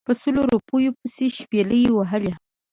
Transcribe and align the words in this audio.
په 0.07 0.11
سلو 0.21 0.41
روپیو 0.53 0.91
پسې 0.99 1.25
شپلۍ 1.37 1.83
وهلې. 1.91 2.33